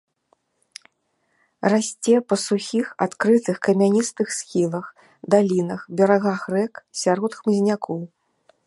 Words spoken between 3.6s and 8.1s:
камяністых схілах, далінах, берагах рэк, сярод хмызнякоў.